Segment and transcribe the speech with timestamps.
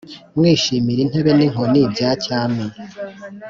[0.37, 2.65] mwishimira intebe n’inkoni bya cyami,